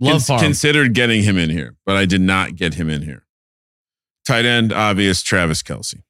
[0.00, 3.24] Love Cons- considered getting him in here, but I did not get him in here.
[4.26, 6.02] Tight end, obvious, Travis Kelce.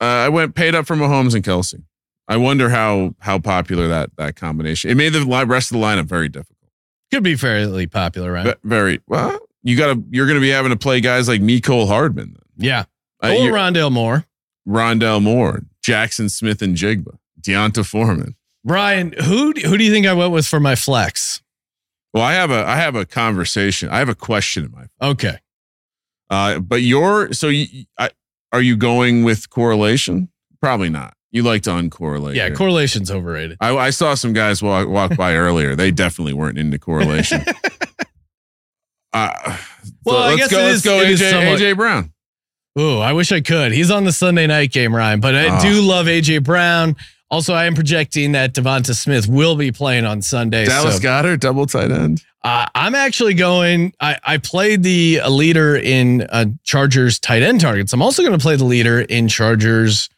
[0.00, 1.82] Uh, I went paid up for Mahomes and Kelce.
[2.28, 4.90] I wonder how how popular that that combination.
[4.90, 6.70] It made the rest of the lineup very difficult.
[7.12, 8.46] Could be fairly popular, right?
[8.46, 9.38] Ve- Very well.
[9.62, 12.66] You got to you're going to be having to play guys like Mecole Hardman, then.
[12.66, 12.84] yeah.
[13.22, 14.24] Uh, or Rondale Moore.
[14.68, 18.34] Rondale Moore, Jackson Smith and Jigba, D'Onta Foreman.
[18.64, 19.12] Brian.
[19.12, 21.40] who who do you think I went with for my flex?
[22.12, 23.88] Well, I have a I have a conversation.
[23.88, 25.38] I have a question in my Okay.
[26.28, 28.10] Uh, but you're so you, I,
[28.52, 30.28] are you going with correlation?
[30.60, 31.15] Probably not.
[31.32, 32.34] You like to uncorrelate.
[32.34, 33.58] Yeah, correlation's overrated.
[33.60, 35.74] I, I saw some guys walk walk by earlier.
[35.76, 37.42] They definitely weren't into correlation.
[39.12, 39.56] Uh,
[40.04, 40.58] Well, I let's guess go.
[40.58, 40.98] it let's is- go.
[41.26, 42.12] AJ, somewhat- AJ Brown.
[42.78, 43.72] Ooh, I wish I could.
[43.72, 45.60] He's on the Sunday night game, Ryan, but I Ah.
[45.62, 46.94] do love AJ Brown.
[47.30, 50.66] Also, I am projecting that DeVonta Smith will be playing on Sunday.
[50.66, 52.22] Dallas so, Goedert, double tight end.
[52.44, 53.94] uh, I'm actually going.
[54.00, 57.92] I, I played the leader in uh, Chargers tight end targets.
[57.94, 60.08] I'm also going to play the leader in Chargers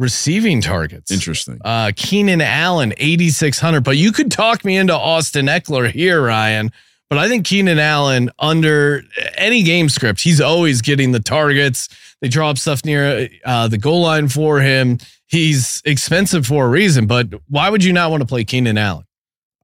[0.00, 1.10] receiving targets.
[1.10, 1.58] Interesting.
[1.64, 3.84] Uh, Keenan Allen, 8,600.
[3.84, 6.72] But you could talk me into Austin Ekeler here, Ryan.
[7.10, 9.02] But I think Keenan Allen, under
[9.36, 11.88] any game script, he's always getting the targets.
[12.20, 14.98] They draw up stuff near uh, the goal line for him.
[15.26, 17.06] He's expensive for a reason.
[17.06, 19.04] But why would you not want to play Keenan Allen?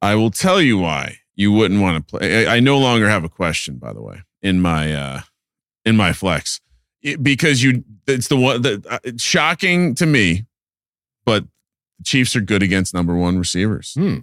[0.02, 2.46] I will tell you why you wouldn't want to play.
[2.46, 5.20] I, I no longer have a question, by the way, in my uh
[5.84, 6.60] in my flex
[7.06, 7.84] It- because you.
[8.06, 10.44] It's the one that uh, it's shocking to me,
[11.24, 11.44] but
[12.04, 13.94] Chiefs are good against number one receivers.
[13.94, 14.18] Hmm.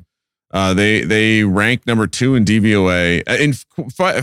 [0.52, 3.24] Uh, they they rank number two in DVOA.
[3.28, 3.54] Uh, In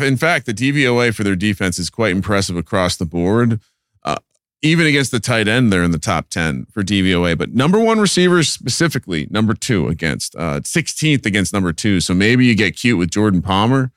[0.07, 3.61] in fact, the DVOA for their defense is quite impressive across the board.
[4.05, 4.16] Uh,
[4.62, 7.37] even against the tight end, they're in the top ten for DVOA.
[7.37, 12.01] But number one receivers specifically, number two against uh, 16th against number two.
[12.01, 13.90] So maybe you get cute with Jordan Palmer.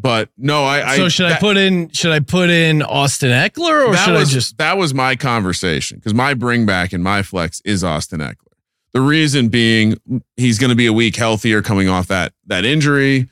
[0.00, 0.96] But no, I.
[0.96, 4.14] So I, should I put in should I put in Austin Ekeler or that should
[4.14, 7.82] was I just that was my conversation because my bring back and my flex is
[7.82, 8.36] Austin Ekeler.
[8.92, 9.96] The reason being
[10.36, 13.28] he's going to be a week healthier coming off that that injury,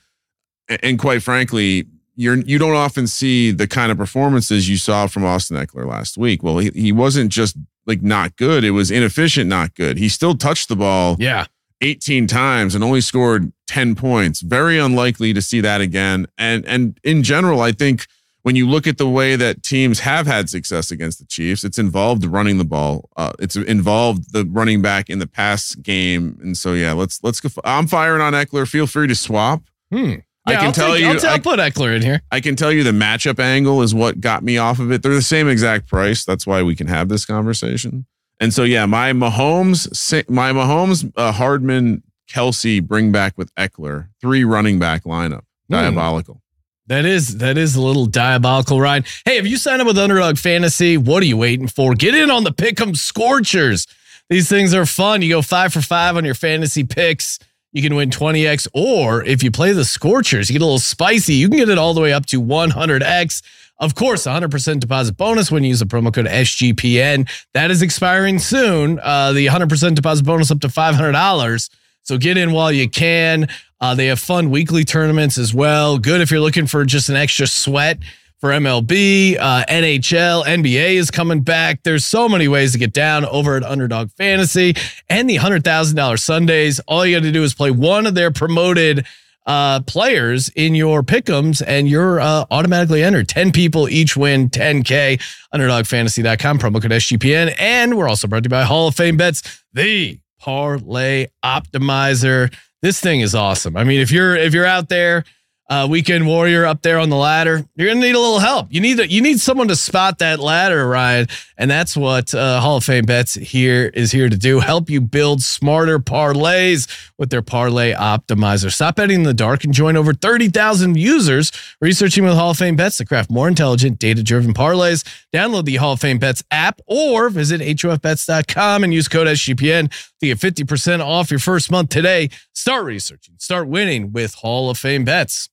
[0.69, 5.07] A- and quite frankly, you're you don't often see the kind of performances you saw
[5.07, 6.43] from Austin Ekeler last week.
[6.43, 9.99] Well, he, he wasn't just like not good; it was inefficient, not good.
[9.99, 11.47] He still touched the ball yeah
[11.81, 14.41] 18 times and only scored 10 points.
[14.41, 16.27] Very unlikely to see that again.
[16.39, 18.07] And and in general, I think
[18.43, 21.79] when you look at the way that teams have had success against the Chiefs, it's
[21.79, 23.11] involved running the ball.
[23.17, 26.39] Uh, it's involved the running back in the pass game.
[26.41, 27.49] And so yeah, let's let's go.
[27.65, 28.67] I'm firing on Ekeler.
[28.67, 29.63] Feel free to swap.
[29.93, 30.15] hmm.
[30.49, 32.23] I can I'll tell take- you- I'll, t- I'll put Ekeler in here.
[32.31, 35.03] I can tell you the matchup angle is what got me off of it.
[35.03, 36.25] They're the same exact price.
[36.25, 38.07] That's why we can have this conversation.
[38.39, 39.89] And so, yeah, my Mahomes,
[40.31, 46.43] my Mahomes, uh, Hardman, Kelce, bring back with Ekeler, three running back lineup, diabolical.
[46.89, 49.05] That is that is a little diabolical, Ryan.
[49.25, 51.95] Hey, if you sign up with Underdog Fantasy, what are you waiting for?
[51.95, 53.87] Get in on the Pick'em Scorchers.
[54.29, 55.23] These things are fun.
[55.23, 57.39] You go five for five on your fantasy picks.
[57.73, 61.35] You can win 20x, or if you play the Scorchers, you get a little spicy.
[61.35, 63.43] You can get it all the way up to 100x.
[63.79, 67.29] Of course, 100% deposit bonus when you use the promo code SGPN.
[67.53, 68.99] That is expiring soon.
[69.03, 71.71] Uh, the 100% deposit bonus up to $500.
[72.07, 73.49] So get in while you can.
[73.81, 75.99] Uh, they have fun weekly tournaments as well.
[75.99, 77.99] Good if you're looking for just an extra sweat
[78.39, 81.83] for MLB, uh, NHL, NBA is coming back.
[81.83, 84.75] There's so many ways to get down over at Underdog Fantasy
[85.11, 86.79] and the $100,000 Sundays.
[86.87, 89.05] All you got to do is play one of their promoted
[89.47, 93.29] uh, players in your pickums and you're uh, automatically entered.
[93.29, 95.21] 10 people each win 10K.
[95.53, 97.53] UnderdogFantasy.com, promo code SGPN.
[97.59, 102.53] And we're also brought to you by Hall of Fame Bets, the parlay optimizer.
[102.83, 103.77] This thing is awesome.
[103.77, 105.25] I mean, if you're if you're out there
[105.69, 108.69] uh, weekend warrior up there on the ladder, you're gonna need a little help.
[108.71, 111.27] You need a, you need someone to spot that ladder, Ryan,
[111.59, 114.61] and that's what uh, Hall of Fame bets here is here to do.
[114.61, 116.89] Help you build smarter parlays
[117.19, 118.73] with their parlay optimizer.
[118.73, 121.51] Stop betting in the dark and join over thirty thousand users
[121.81, 125.05] researching with Hall of Fame bets to craft more intelligent, data driven parlays.
[125.35, 129.91] Download the Hall of Fame bets app or visit hofbets.com and use code SGPN
[130.21, 132.31] to get fifty percent off your first month today.
[132.53, 135.49] Start researching, start winning with Hall of Fame bets.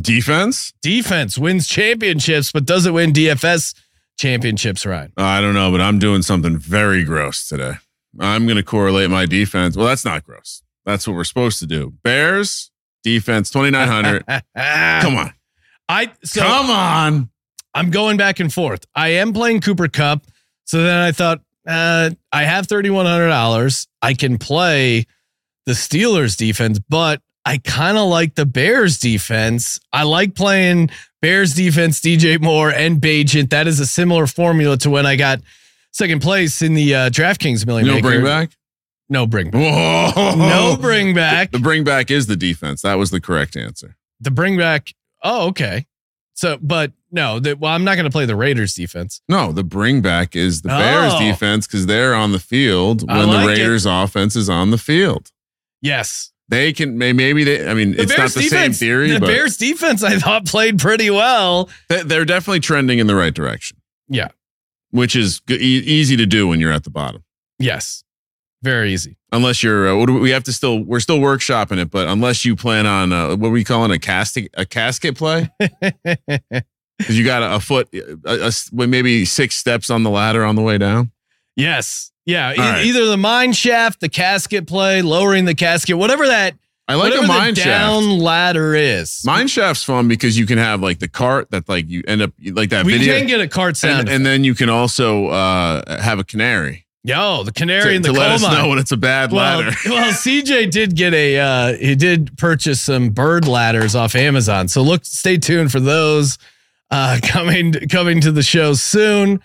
[0.00, 0.72] Defense?
[0.82, 3.74] Defense wins championships, but does it win DFS
[4.18, 5.12] championships, Ryan?
[5.16, 7.74] I don't know, but I'm doing something very gross today.
[8.18, 9.76] I'm going to correlate my defense.
[9.76, 10.62] Well, that's not gross.
[10.84, 11.94] That's what we're supposed to do.
[12.02, 12.70] Bears
[13.02, 14.24] defense 2900.
[15.02, 15.32] Come on.
[15.88, 17.30] I so Come on.
[17.74, 18.84] I'm going back and forth.
[18.94, 20.24] I am playing Cooper Kupp,
[20.64, 23.88] so then I thought uh, I have thirty one hundred dollars.
[24.00, 25.06] I can play
[25.66, 29.78] the Steelers defense, but I kind of like the Bears defense.
[29.92, 30.90] I like playing
[31.20, 33.50] Bears defense, DJ Moore and Bagent.
[33.50, 35.40] That is a similar formula to when I got
[35.92, 37.86] second place in the uh, DraftKings Million.
[37.86, 38.08] No Maker.
[38.08, 38.50] bring back?
[39.10, 39.60] No bring back.
[40.16, 40.34] Whoa.
[40.36, 41.50] No bring back.
[41.50, 42.80] The bring back is the defense.
[42.82, 43.96] That was the correct answer.
[44.20, 44.94] The bring back.
[45.22, 45.86] Oh, okay.
[46.32, 49.20] So, but no, the, well, I'm not going to play the Raiders defense.
[49.28, 51.18] No, the bring back is the Bears Oh.
[51.20, 53.56] defense because they're on the field when like the it.
[53.58, 55.30] Raiders offense is on the field.
[55.80, 56.32] Yes.
[56.54, 57.68] They can maybe they.
[57.68, 60.46] I mean, The it's not Bears the same theory, The but Bears defense, I thought,
[60.46, 61.68] played pretty well.
[61.88, 63.76] they- they're definitely trending in the right direction.
[64.08, 64.28] Yeah.
[64.90, 67.24] which is e- easy to do when you're at the bottom.
[67.58, 68.04] Yes.
[68.62, 69.16] Very easy.
[69.32, 72.86] Unless you're, uh, we have to still, we're still workshopping it, but unless you plan
[72.86, 75.50] on, uh, what are we calling a casket, a casket play?
[76.96, 80.44] Because you got a, a foot, a, a well, maybe six steps on the ladder
[80.44, 81.10] on the way down.
[81.56, 82.12] yes.
[82.26, 82.52] Yeah.
[82.52, 82.84] e- right.
[82.86, 86.54] Either the mine shaft, the casket play, lowering the casket, whatever that,
[86.86, 87.66] I like a mine shaft.
[87.66, 89.22] down ladder is.
[89.24, 92.32] Mine shaft's fun because you can have like the cart that like you end up
[92.52, 94.00] like that we video, can get a cart sound.
[94.00, 98.02] and, and then you can also uh, have a canary Yo, the canary to, in
[98.02, 98.54] the to coal let us mine.
[98.54, 99.76] know when it's a bad well, ladder.
[99.86, 104.68] well, CJ did get a uh he did purchase some bird ladders off Amazon.
[104.68, 106.38] So look, stay tuned for those
[106.90, 109.40] uh coming coming to the show soon.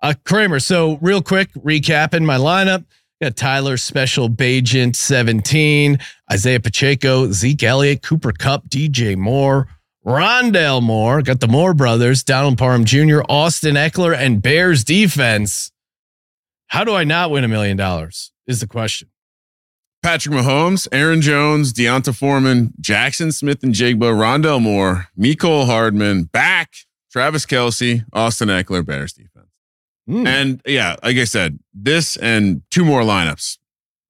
[0.00, 2.84] Uh Kramer, so real quick, recapping my lineup.
[3.20, 5.98] Got Tyler Special Bagent 17,
[6.30, 9.66] Isaiah Pacheco, Zeke Elliott, Cooper Kupp, DJ Moore,
[10.06, 15.72] Rondale Moore, got the Moore brothers, Donald Parham Jr., Austin Ekeler, and Bears defense.
[16.68, 18.30] How do I not win a million dollars?
[18.46, 19.08] Is the question.
[20.00, 26.72] Patrick Mahomes, Aaron Jones, D'Onta Foreman, Jackson Smith and Jigba, Rondale Moore, Mecole Hardman, back,
[27.10, 29.37] Travis Kelce, Austin Ekeler, Bears defense.
[30.08, 30.26] Hmm.
[30.26, 33.58] And yeah, like I said, this and two more lineups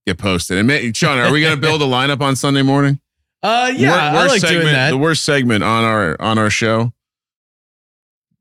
[0.07, 0.59] get posted.
[0.59, 3.01] And may, Sean, are we going to build a lineup on Sunday morning?
[3.43, 4.91] Uh, yeah, Wor- I like segment, doing that.
[4.91, 6.93] The worst segment on our on our show.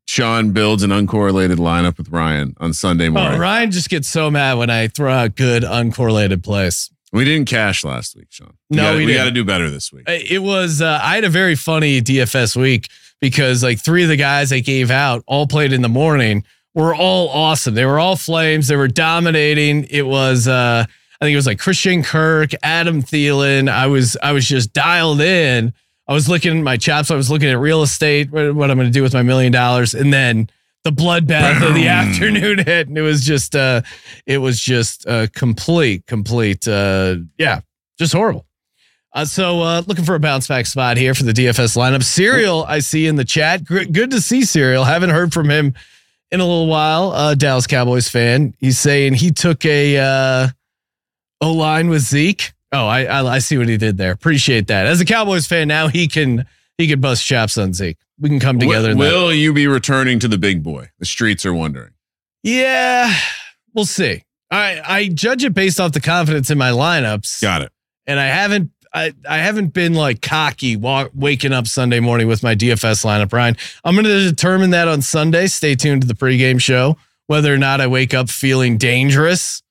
[0.06, 3.34] Sean builds an uncorrelated lineup with Ryan on Sunday morning.
[3.34, 6.90] Oh, Ryan just gets so mad when I throw out good uncorrelated plays.
[7.12, 8.58] We didn't cash last week, Sean.
[8.70, 10.06] No, gotta, we we got to do better this week.
[10.08, 12.88] It was uh, I had a very funny DFS week
[13.20, 16.44] because like three of the guys I gave out all played in the morning
[16.84, 17.74] were all awesome.
[17.74, 18.68] They were all flames.
[18.68, 19.88] They were dominating.
[19.90, 20.86] It was uh,
[21.20, 23.70] I think it was like Christian Kirk, Adam Thielen.
[23.70, 25.74] I was I was just dialed in.
[26.08, 27.12] I was looking at my chops.
[27.12, 29.52] I was looking at real estate, what, what I'm going to do with my million
[29.52, 30.50] dollars, and then
[30.84, 33.82] the bloodbath of the afternoon hit, and it was just uh,
[34.26, 37.62] it was just uh, complete, complete, uh, yeah,
[37.98, 38.46] just horrible.
[39.14, 42.04] Uh, so uh, looking for a bounce back spot here for the DFS lineup.
[42.04, 43.64] Serial, I see in the chat.
[43.66, 44.84] Good to see Serial.
[44.84, 45.74] Haven't heard from him
[46.32, 47.12] in a little while.
[47.12, 48.54] Uh, Dallas Cowboys fan.
[48.60, 50.48] He's saying he took a uh,
[51.42, 52.54] O line with Zeke.
[52.72, 54.12] Oh, I, I I see what he did there.
[54.12, 54.86] Appreciate that.
[54.88, 56.46] As a Cowboys fan, now he can
[56.78, 57.98] he can bust chops on Zeke.
[58.20, 58.96] We can come together.
[58.96, 60.90] Will, will you be returning to the big boy?
[61.00, 61.92] The streets are wondering.
[62.44, 63.14] Yeah,
[63.74, 64.24] we'll see.
[64.52, 67.42] I I judge it based off the confidence in my lineups.
[67.42, 67.72] Got it.
[68.06, 72.44] and I haven't I, I haven't been like cocky walk, waking up Sunday morning with
[72.44, 73.58] my DFS lineup, Ryan.
[73.84, 75.48] I'm going to determine that on Sunday.
[75.48, 79.62] Stay tuned to the pregame show whether or not I wake up feeling dangerous.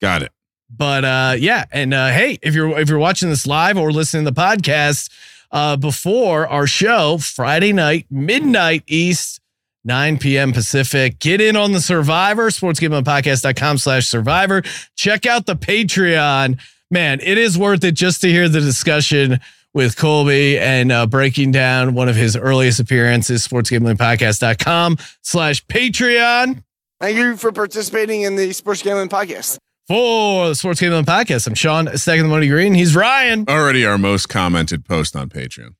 [0.00, 0.32] Got it.
[0.70, 4.24] But uh, yeah, and uh, hey, if you're if you're watching this live or listening
[4.24, 5.10] to the podcast
[5.50, 9.40] uh, before our show Friday night midnight East.
[9.84, 10.52] 9 p.m.
[10.52, 11.20] Pacific.
[11.20, 14.62] Get in on the Survivor, sportsgamblingpodcast.com slash survivor.
[14.96, 16.58] Check out the Patreon.
[16.90, 19.40] Man, it is worth it just to hear the discussion
[19.74, 26.62] with Colby and uh, breaking down one of his earliest appearances, sportsgamblingpodcast.com slash Patreon.
[27.00, 29.58] Thank you for participating in the Sports Gambling Podcast.
[29.86, 32.74] For the Sports Gambling Podcast, I'm Sean, second the money green.
[32.74, 35.74] He's Ryan Already our most commented post on Patreon.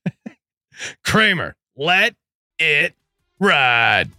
[1.04, 1.57] Kramer.
[1.76, 2.14] Let
[2.59, 2.94] it
[3.40, 4.11] ride.